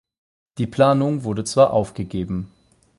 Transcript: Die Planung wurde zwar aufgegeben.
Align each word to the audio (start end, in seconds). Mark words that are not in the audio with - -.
Die 0.57 0.65
Planung 0.65 1.25
wurde 1.25 1.43
zwar 1.43 1.73
aufgegeben. 1.73 2.51